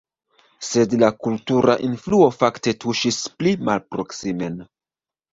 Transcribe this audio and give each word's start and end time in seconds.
Sed 0.67 0.93
la 1.01 1.09
kultura 1.25 1.75
influo 1.87 2.29
fakte 2.37 2.73
tuŝis 2.85 3.19
pli 3.41 3.53
malproksimen. 3.69 4.57